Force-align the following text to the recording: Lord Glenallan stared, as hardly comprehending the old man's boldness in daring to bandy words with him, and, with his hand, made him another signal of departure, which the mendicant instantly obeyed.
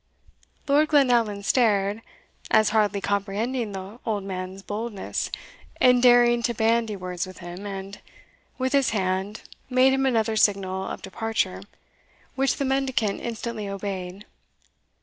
Lord 0.67 0.87
Glenallan 0.87 1.43
stared, 1.43 2.01
as 2.49 2.71
hardly 2.71 3.01
comprehending 3.01 3.71
the 3.71 3.99
old 4.03 4.23
man's 4.23 4.63
boldness 4.63 5.29
in 5.79 6.01
daring 6.01 6.41
to 6.41 6.55
bandy 6.55 6.95
words 6.95 7.27
with 7.27 7.37
him, 7.37 7.67
and, 7.67 8.01
with 8.57 8.73
his 8.73 8.89
hand, 8.97 9.43
made 9.69 9.93
him 9.93 10.07
another 10.07 10.35
signal 10.35 10.87
of 10.87 11.03
departure, 11.03 11.61
which 12.33 12.55
the 12.55 12.65
mendicant 12.65 13.21
instantly 13.21 13.69
obeyed. 13.69 14.25